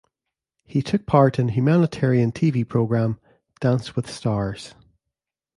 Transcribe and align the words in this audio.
He 0.65 0.81
took 0.81 1.05
part 1.05 1.37
in 1.37 1.49
humanitarian 1.49 2.31
TV 2.31 2.67
programme 2.67 3.19
"Dance 3.59 3.95
with 3.95 4.09
stars". 4.09 4.73